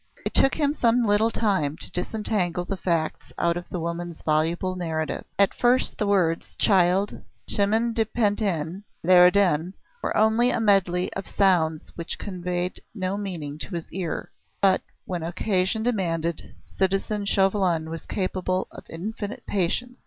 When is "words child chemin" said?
6.07-7.93